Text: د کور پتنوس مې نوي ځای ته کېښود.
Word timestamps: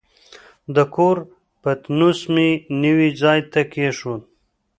د 0.75 0.77
کور 0.95 1.17
پتنوس 1.61 2.19
مې 2.33 2.49
نوي 2.83 3.09
ځای 3.21 3.39
ته 3.51 3.61
کېښود. 3.71 4.21